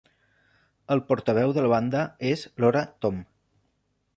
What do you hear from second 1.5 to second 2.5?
de la banda és